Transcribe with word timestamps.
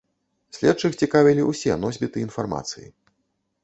Следчых 0.57 0.97
цікавілі 1.03 1.47
усе 1.51 1.79
носьбіты 1.87 2.17
інфармацыі. 2.29 2.87